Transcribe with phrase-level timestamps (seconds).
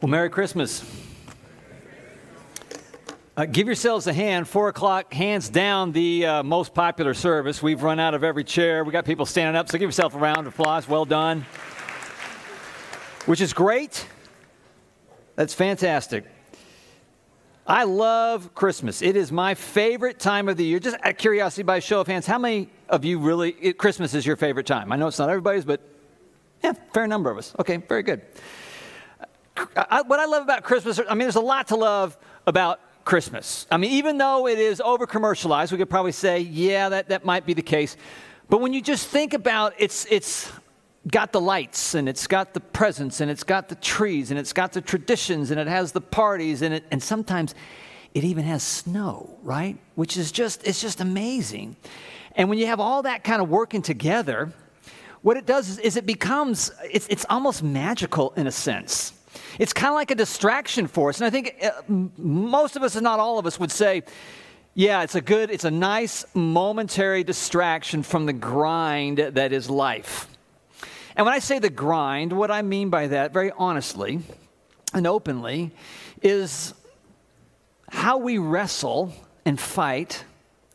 [0.00, 0.82] Well, Merry Christmas.
[3.36, 4.48] Uh, give yourselves a hand.
[4.48, 7.62] Four o'clock, hands down, the uh, most popular service.
[7.62, 8.82] We've run out of every chair.
[8.82, 10.88] We got people standing up, so give yourself a round of applause.
[10.88, 11.44] Well done.
[13.26, 14.06] Which is great.
[15.36, 16.24] That's fantastic.
[17.66, 19.02] I love Christmas.
[19.02, 20.78] It is my favorite time of the year.
[20.78, 24.14] Just out of curiosity, by show of hands, how many of you really, it, Christmas
[24.14, 24.92] is your favorite time?
[24.92, 25.82] I know it's not everybody's, but
[26.64, 27.54] yeah, fair number of us.
[27.58, 28.22] Okay, very good.
[29.76, 33.66] I, what I love about Christmas, I mean, there's a lot to love about Christmas.
[33.70, 37.24] I mean, even though it is over commercialized, we could probably say, yeah, that, that
[37.24, 37.96] might be the case.
[38.48, 40.52] But when you just think about it's, it's
[41.08, 44.52] got the lights and it's got the presents and it's got the trees and it's
[44.52, 47.54] got the traditions and it has the parties and it, and sometimes
[48.14, 49.78] it even has snow, right?
[49.94, 51.76] Which is just, it's just amazing.
[52.36, 54.52] And when you have all that kind of working together,
[55.22, 59.12] what it does is, is it becomes, it's, it's almost magical in a sense.
[59.58, 61.20] It's kind of like a distraction for us.
[61.20, 64.02] And I think uh, most of us, if not all of us, would say,
[64.74, 70.28] yeah, it's a good, it's a nice momentary distraction from the grind that is life.
[71.16, 74.20] And when I say the grind, what I mean by that, very honestly
[74.94, 75.72] and openly,
[76.22, 76.72] is
[77.88, 79.12] how we wrestle
[79.44, 80.24] and fight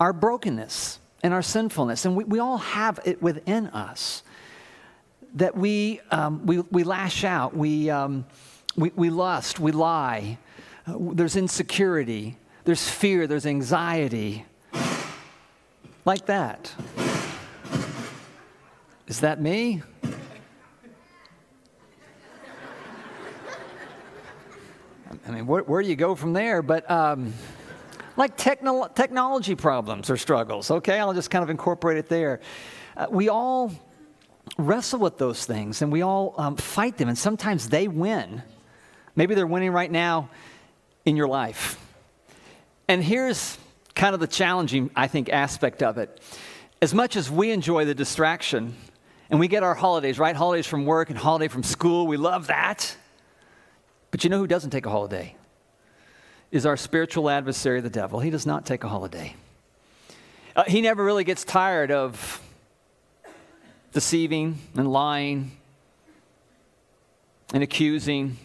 [0.00, 2.04] our brokenness and our sinfulness.
[2.04, 4.22] And we, we all have it within us
[5.36, 8.24] that we, um, we, we lash out, we, um,
[8.74, 10.38] we, we lust, we lie,
[10.86, 14.44] there's insecurity, there's fear, there's anxiety.
[16.04, 16.72] Like that.
[19.06, 19.82] Is that me?
[25.26, 26.62] I mean, where, where, do you go from there?
[26.62, 27.34] But um,
[28.16, 30.98] like techno- technology problems or struggles, okay?
[31.00, 32.40] I'll just kind of incorporate it there.
[32.96, 33.72] Uh, we all
[34.58, 38.42] wrestle with those things and we all um, fight them, and sometimes they win.
[39.14, 40.30] Maybe they're winning right now
[41.04, 41.78] in your life.
[42.88, 43.58] And here's
[43.94, 46.20] kind of the challenging, I think, aspect of it.
[46.82, 48.74] As much as we enjoy the distraction,
[49.30, 50.36] and we get our holidays, right?
[50.36, 52.96] Holidays from work and holiday from school, we love that.
[54.10, 55.36] But you know who doesn't take a holiday?
[56.52, 58.20] Is our spiritual adversary, the devil.
[58.20, 59.34] He does not take a holiday.
[60.54, 62.40] Uh, he never really gets tired of
[63.96, 65.50] deceiving and lying
[67.54, 68.36] and accusing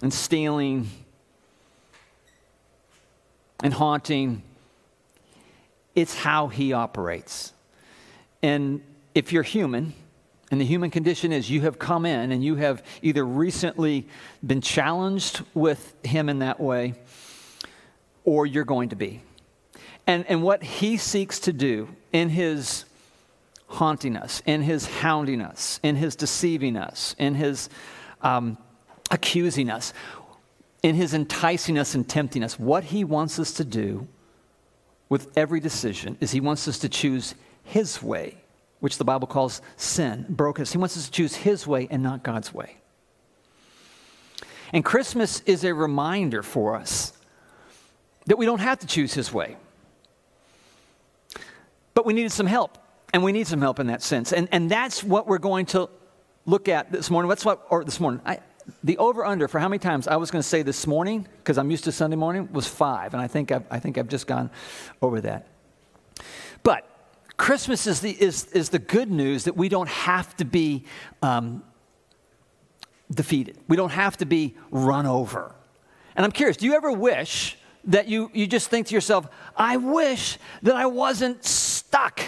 [0.00, 0.88] and stealing
[3.60, 4.44] and haunting.
[5.96, 7.54] It's how he operates.
[8.40, 8.82] And
[9.16, 9.94] if you're human,
[10.52, 14.06] and the human condition is you have come in and you have either recently
[14.46, 16.94] been challenged with him in that way,
[18.22, 19.22] or you're going to be.
[20.06, 22.84] And, and what he seeks to do in his
[23.66, 27.68] haunting us, in his hounding us, in his deceiving us, in his
[28.22, 28.56] um,
[29.10, 29.92] accusing us,
[30.82, 32.58] in his enticing us and tempting us.
[32.58, 34.06] What he wants us to do
[35.08, 37.34] with every decision is he wants us to choose
[37.64, 38.36] his way,
[38.80, 40.72] which the Bible calls sin, brokenness.
[40.72, 42.76] He wants us to choose his way and not God's way.
[44.72, 47.12] And Christmas is a reminder for us
[48.26, 49.56] that we don't have to choose his way.
[51.94, 52.78] But we needed some help.
[53.16, 54.34] And we need some help in that sense.
[54.34, 55.88] And, and that's what we're going to
[56.44, 57.28] look at this morning.
[57.28, 58.40] What's what, or this morning, I,
[58.84, 61.56] the over under for how many times I was going to say this morning, because
[61.56, 63.14] I'm used to Sunday morning, was five.
[63.14, 64.50] And I think I've, I think I've just gone
[65.00, 65.46] over that.
[66.62, 66.86] But
[67.38, 70.84] Christmas is the, is, is the good news that we don't have to be
[71.22, 71.62] um,
[73.10, 75.54] defeated, we don't have to be run over.
[76.16, 79.78] And I'm curious, do you ever wish that you, you just think to yourself, I
[79.78, 82.20] wish that I wasn't stuck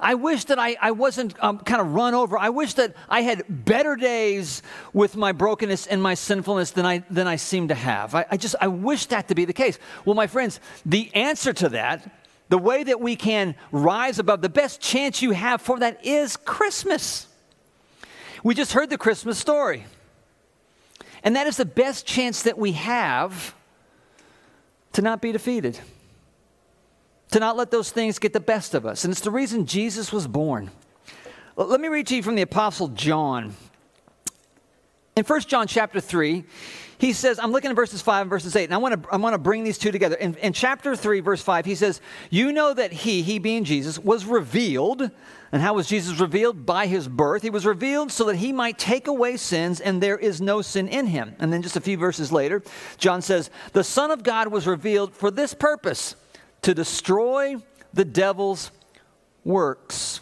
[0.00, 2.38] I wish that I, I wasn't um, kind of run over.
[2.38, 4.62] I wish that I had better days
[4.92, 8.14] with my brokenness and my sinfulness than I, than I seem to have.
[8.14, 9.78] I, I just, I wish that to be the case.
[10.04, 12.10] Well, my friends, the answer to that,
[12.48, 16.36] the way that we can rise above, the best chance you have for that is
[16.36, 17.26] Christmas.
[18.44, 19.86] We just heard the Christmas story.
[21.24, 23.54] And that is the best chance that we have
[24.92, 25.80] to not be defeated
[27.30, 29.04] to not let those things get the best of us.
[29.04, 30.70] And it's the reason Jesus was born.
[31.56, 33.54] Let me read to you from the Apostle John.
[35.16, 36.44] In 1 John chapter 3,
[36.98, 39.16] he says, I'm looking at verses 5 and verses 8, and I want to, I
[39.16, 40.16] want to bring these two together.
[40.16, 42.00] In, in chapter 3, verse 5, he says,
[42.30, 45.10] You know that he, he being Jesus, was revealed.
[45.52, 46.66] And how was Jesus revealed?
[46.66, 47.42] By his birth.
[47.42, 50.88] He was revealed so that he might take away sins, and there is no sin
[50.88, 51.34] in him.
[51.38, 52.62] And then just a few verses later,
[52.98, 56.16] John says, The Son of God was revealed for this purpose
[56.66, 57.56] to destroy
[57.94, 58.70] the devil's
[59.44, 60.20] works.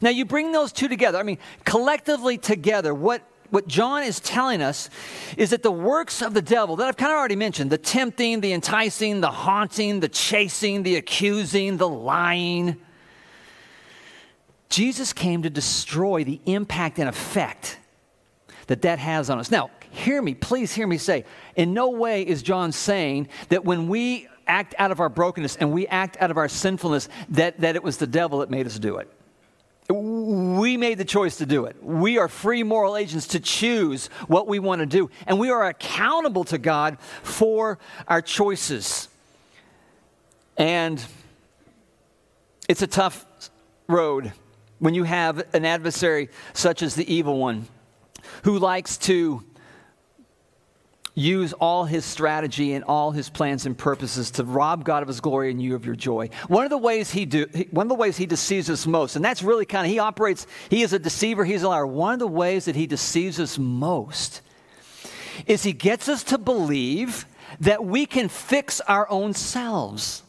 [0.00, 1.18] Now, you bring those two together.
[1.18, 4.90] I mean, collectively together, what what John is telling us
[5.36, 8.40] is that the works of the devil that I've kind of already mentioned the tempting,
[8.40, 12.76] the enticing, the haunting, the chasing, the accusing, the lying
[14.70, 17.76] Jesus came to destroy the impact and effect
[18.68, 19.50] that that has on us.
[19.50, 21.24] Now, hear me, please hear me say,
[21.56, 25.72] in no way is John saying that when we act out of our brokenness and
[25.72, 28.78] we act out of our sinfulness, that, that it was the devil that made us
[28.78, 29.08] do it.
[29.88, 31.82] We made the choice to do it.
[31.82, 35.10] We are free moral agents to choose what we want to do.
[35.26, 39.08] And we are accountable to God for our choices.
[40.56, 41.04] And
[42.68, 43.24] it's a tough
[43.88, 44.32] road
[44.78, 47.66] when you have an adversary such as the evil one
[48.44, 49.44] who likes to
[51.14, 55.20] use all his strategy and all his plans and purposes to rob God of his
[55.20, 56.30] glory and you of your joy.
[56.48, 59.24] One of the ways he do one of the ways he deceives us most, and
[59.24, 61.86] that's really kind of he operates, he is a deceiver, he's a liar.
[61.86, 64.42] One of the ways that he deceives us most
[65.46, 67.26] is he gets us to believe
[67.60, 70.22] that we can fix our own selves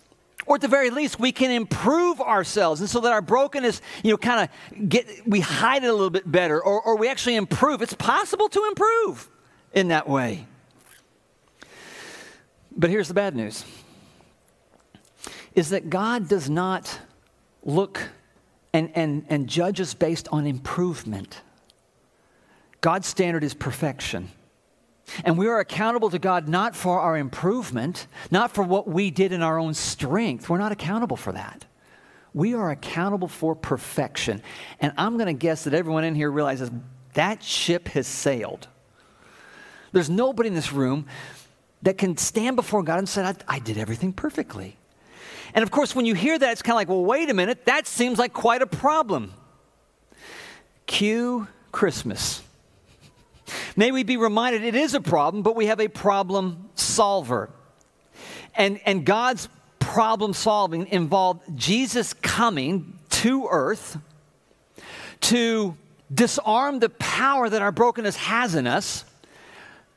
[0.48, 4.12] or at the very least we can improve ourselves and so that our brokenness you
[4.12, 7.36] know kind of get we hide it a little bit better or, or we actually
[7.36, 9.30] improve it's possible to improve
[9.74, 10.48] in that way
[12.76, 13.66] but here's the bad news
[15.54, 17.00] is that god does not
[17.64, 18.10] look
[18.74, 21.42] and, and, and judge us based on improvement
[22.82, 24.30] god's standard is perfection
[25.24, 29.32] and we are accountable to God not for our improvement, not for what we did
[29.32, 30.50] in our own strength.
[30.50, 31.66] We're not accountable for that.
[32.34, 34.42] We are accountable for perfection.
[34.80, 36.72] And I'm going to guess that everyone in here realizes
[37.14, 38.68] that ship has sailed.
[39.92, 41.08] There's nobody in this room
[41.84, 44.78] that can stand before God and say, I, I did everything perfectly.
[45.54, 47.66] And of course, when you hear that, it's kind of like, well, wait a minute,
[47.66, 49.34] that seems like quite a problem.
[50.86, 52.42] Cue Christmas.
[53.76, 57.50] May we be reminded it is a problem, but we have a problem solver.
[58.56, 59.50] And, and God's
[59.80, 63.98] problem solving involved Jesus coming to earth
[65.22, 65.76] to
[66.14, 69.06] disarm the power that our brokenness has in us,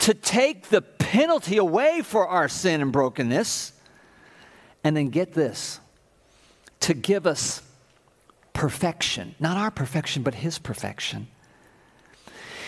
[0.05, 3.73] to take the penalty away for our sin and brokenness,
[4.85, 5.81] and then get this
[6.81, 7.63] to give us
[8.53, 9.35] perfection.
[9.41, 11.29] Not our perfection, but His perfection.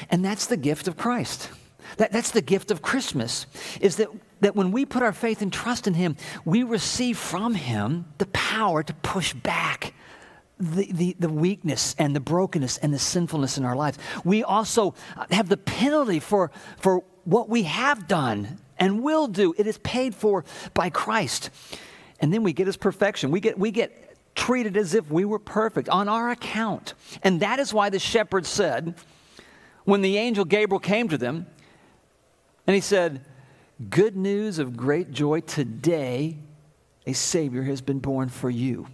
[0.09, 1.51] And that's the gift of Christ.
[1.99, 3.45] That, that's the gift of Christmas,
[3.83, 4.09] is that,
[4.41, 6.17] that when we put our faith and trust in Him,
[6.47, 9.93] we receive from Him the power to push back
[10.59, 13.99] the, the, the weakness and the brokenness and the sinfulness in our lives.
[14.25, 14.95] We also
[15.31, 19.55] have the penalty for, for what we have done and will do.
[19.59, 21.51] It is paid for by Christ.
[22.21, 23.31] And then we get His perfection.
[23.31, 26.95] We get, we get treated as if we were perfect on our account.
[27.23, 28.95] And that is why the shepherd said,
[29.85, 31.47] when the angel Gabriel came to them
[32.67, 33.25] and he said,
[33.91, 36.39] Good news of great joy today,
[37.07, 38.87] a Savior has been born for you.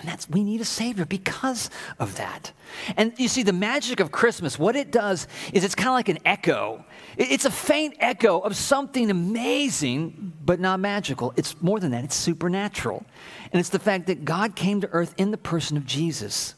[0.00, 1.68] And that's, we need a Savior because
[1.98, 2.52] of that.
[2.96, 6.08] And you see, the magic of Christmas, what it does is it's kind of like
[6.08, 6.84] an echo.
[7.18, 11.34] It's a faint echo of something amazing, but not magical.
[11.36, 13.04] It's more than that, it's supernatural.
[13.52, 16.54] And it's the fact that God came to earth in the person of Jesus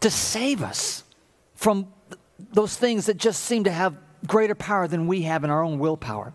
[0.00, 1.04] to save us
[1.54, 1.86] from
[2.52, 3.96] those things that just seem to have
[4.26, 6.34] greater power than we have in our own willpower,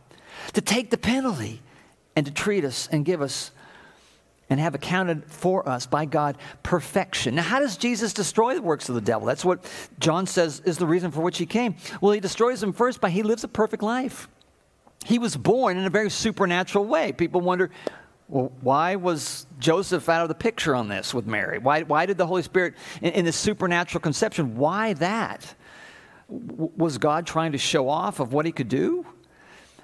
[0.53, 1.61] to take the penalty
[2.15, 3.51] and to treat us and give us
[4.51, 7.35] and have accounted for us by God perfection.
[7.35, 9.25] Now, how does Jesus destroy the works of the devil?
[9.25, 9.65] That's what
[9.99, 11.75] John says is the reason for which he came.
[12.01, 14.27] Well, he destroys them first by he lives a perfect life.
[15.05, 17.13] He was born in a very supernatural way.
[17.13, 17.71] People wonder,
[18.27, 21.57] well, why was Joseph out of the picture on this with Mary?
[21.57, 25.55] Why, why did the Holy Spirit, in, in this supernatural conception, why that?
[26.31, 29.05] was God trying to show off of what he could do?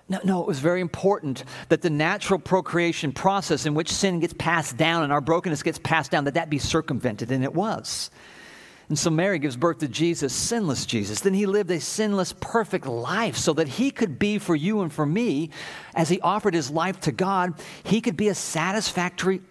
[0.10, 4.34] No, no, it was very important that the natural procreation process in which sin gets
[4.34, 8.10] passed down and our brokenness gets passed down, that that be circumvented, and it was.
[8.90, 11.20] And so Mary gives birth to Jesus, sinless Jesus.
[11.20, 14.94] Then he lived a sinless, perfect life so that he could be for you and
[14.94, 15.50] for me,
[15.94, 19.42] as he offered his life to God, he could be a satisfactory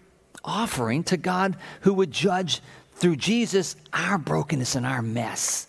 [0.42, 2.62] offering to God who would judge
[2.94, 5.66] through Jesus our brokenness and our mess.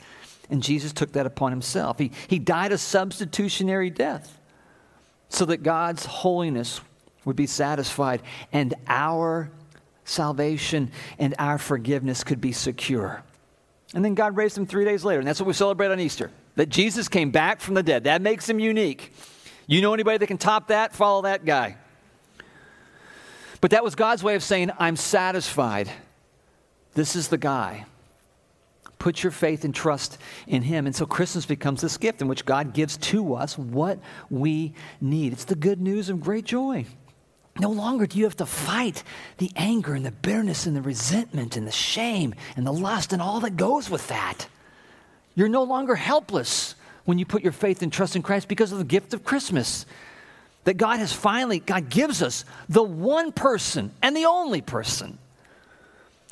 [0.50, 2.00] And Jesus took that upon himself.
[2.00, 4.38] He, he died a substitutionary death
[5.30, 6.82] so that God's holiness
[7.26, 8.22] would be satisfied
[8.54, 9.52] and our
[10.06, 13.24] salvation and our forgiveness could be secure.
[13.94, 15.20] And then God raised him three days later.
[15.20, 18.06] And that's what we celebrate on Easter that Jesus came back from the dead.
[18.06, 19.14] That makes him unique.
[19.68, 20.96] You know anybody that can top that?
[20.96, 21.78] Follow that guy.
[23.62, 25.90] But that was God's way of saying, I'm satisfied.
[26.94, 27.86] This is the guy
[29.00, 30.86] Put your faith and trust in Him.
[30.86, 34.00] And so Christmas becomes this gift in which God gives to us what
[34.30, 35.34] we need.
[35.34, 36.86] It's the good news of great joy.
[37.60, 39.04] No longer do you have to fight
[39.38, 43.22] the anger and the bitterness and the resentment and the shame and the lust and
[43.22, 44.48] all that goes with that.
[45.36, 46.76] You're no longer helpless
[47.06, 49.86] when you put your faith and trust in Christ because of the gift of Christmas.
[50.66, 55.18] That God has finally, God gives us the one person and the only person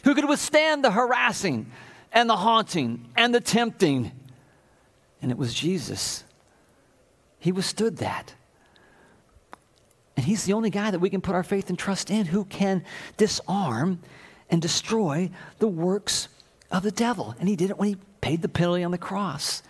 [0.03, 1.72] who could withstand the harassing
[2.15, 4.12] and the haunting and the tempting.
[5.22, 6.24] And it was Jesus.
[7.38, 8.34] He withstood that.
[10.15, 12.45] And he's the only guy that we can put our faith and trust in who
[12.45, 12.86] can
[13.17, 14.00] disarm
[14.50, 15.29] and destroy
[15.60, 16.29] the works
[16.72, 17.36] of the devil.
[17.39, 19.62] And he did it when he paid the penalty on the cross.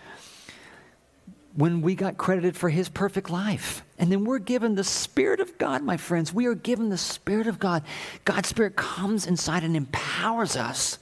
[1.54, 3.82] When we got credited for his perfect life.
[3.98, 6.32] And then we're given the Spirit of God, my friends.
[6.32, 7.82] We are given the Spirit of God.
[8.24, 10.98] God's Spirit comes inside and empowers us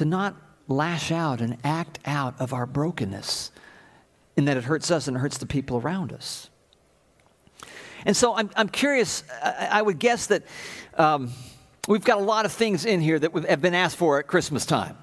[0.00, 0.34] to not
[0.66, 3.50] lash out and act out of our brokenness
[4.34, 6.48] in that it hurts us and it hurts the people around us.
[8.06, 10.44] And so I'm, I'm curious, I, I would guess that
[10.94, 11.32] um,
[11.86, 14.64] we've got a lot of things in here that have been asked for at Christmas
[14.64, 14.96] time.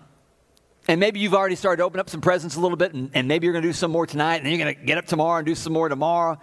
[0.88, 3.28] And maybe you've already started to open up some presents a little bit, and, and
[3.28, 5.06] maybe you're going to do some more tonight, and then you're going to get up
[5.06, 6.40] tomorrow and do some more tomorrow.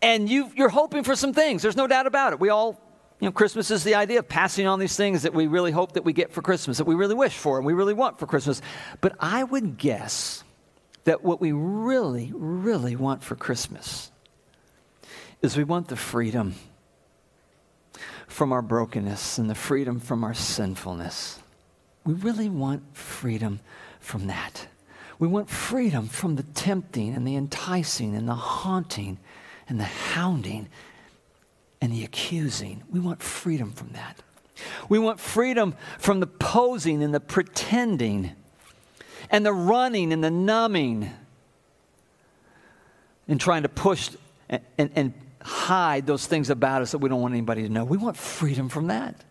[0.00, 1.60] And you you're hoping for some things.
[1.60, 2.40] There's no doubt about it.
[2.40, 2.80] We all,
[3.20, 5.92] you know, Christmas is the idea of passing on these things that we really hope
[5.92, 8.26] that we get for Christmas, that we really wish for and we really want for
[8.26, 8.60] Christmas.
[9.00, 10.44] But I would guess
[11.04, 14.10] that what we really, really want for Christmas
[15.40, 16.54] is we want the freedom
[18.26, 21.38] from our brokenness and the freedom from our sinfulness.
[22.04, 23.60] We really want freedom
[24.00, 24.66] from that.
[25.18, 29.18] We want freedom from the tempting and the enticing and the haunting
[29.68, 30.68] and the hounding
[31.80, 32.82] and the accusing.
[32.90, 34.22] We want freedom from that.
[34.88, 38.32] We want freedom from the posing and the pretending
[39.30, 41.10] and the running and the numbing
[43.28, 44.10] and trying to push
[44.48, 47.84] and, and, and hide those things about us that we don't want anybody to know.
[47.84, 49.24] We want freedom from that.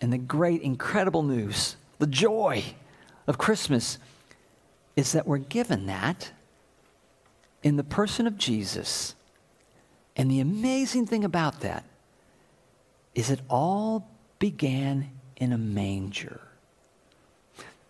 [0.00, 2.64] And the great, incredible news, the joy
[3.26, 3.98] of Christmas,
[4.96, 6.30] is that we're given that
[7.62, 9.14] in the person of Jesus.
[10.16, 11.84] And the amazing thing about that
[13.14, 16.40] is it all began in a manger.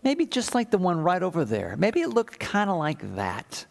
[0.03, 1.77] Maybe just like the one right over there.
[1.79, 3.67] Maybe it looked kind of like that.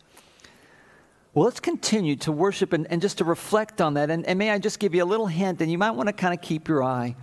[1.34, 4.10] Well, let's continue to worship and, and just to reflect on that.
[4.10, 6.14] And, and may I just give you a little hint, and you might want to
[6.14, 7.16] kind of keep your eye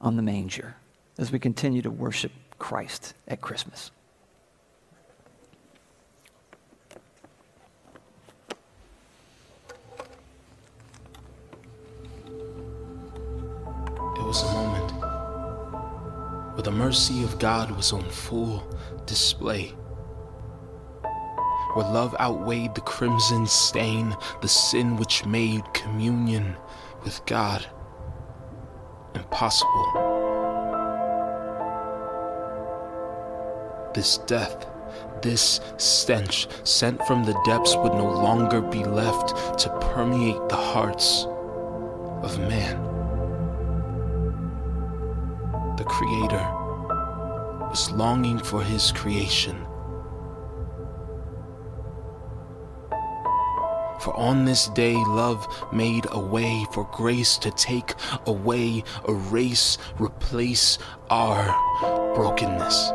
[0.00, 0.74] on the manger
[1.18, 3.90] as we continue to worship Christ at Christmas.
[16.70, 18.62] The mercy of God was on full
[19.04, 19.74] display
[21.74, 26.54] where love outweighed the crimson stain, the sin which made communion
[27.02, 27.66] with God
[29.16, 29.92] impossible.
[33.92, 34.64] This death,
[35.22, 41.26] this stench sent from the depths would no longer be left to permeate the hearts
[42.22, 42.86] of man.
[45.76, 46.59] The Creator
[47.70, 49.66] was longing for his creation
[54.00, 57.92] For on this day, love made a way for grace to take
[58.26, 60.78] away, erase, replace
[61.10, 61.44] our
[62.14, 62.88] brokenness.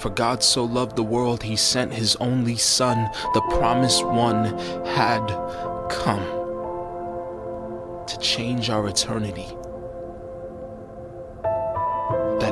[0.00, 5.28] For God so loved the world, he sent his only Son, the promised one, had
[5.88, 6.24] come
[8.08, 9.56] to change our eternity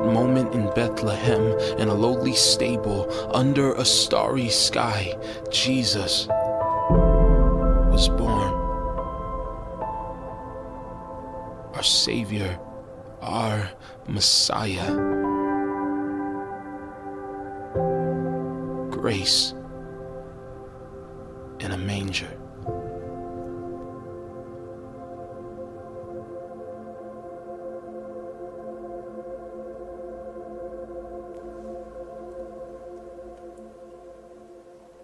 [0.01, 1.43] that moment in Bethlehem
[1.79, 5.17] in a lowly stable under a starry sky,
[5.51, 6.27] Jesus
[7.91, 8.53] was born.
[11.75, 12.59] Our Savior,
[13.21, 13.71] our
[14.07, 14.95] Messiah.
[18.91, 19.55] Grace
[21.61, 22.40] in a manger.